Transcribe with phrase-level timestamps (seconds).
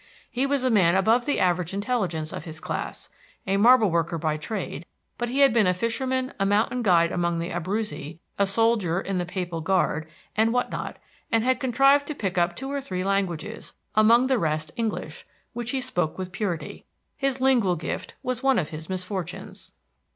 [0.31, 3.11] He was a man above the average intelligence of his class;
[3.45, 4.83] a marble worker by trade,
[5.19, 9.19] but he had been a fisherman, a mountain guide among the Abruzzi, a soldier in
[9.19, 10.97] the papal guard, and what not,
[11.31, 15.69] and had contrived to pick up two or three languages, among the rest English, which
[15.69, 16.83] he spoke with purity.
[17.15, 19.71] His lingual gift was one of his misfortunes.